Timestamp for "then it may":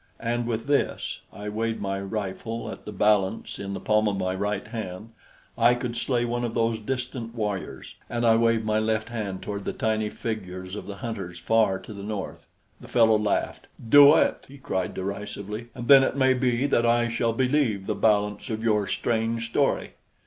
15.87-16.33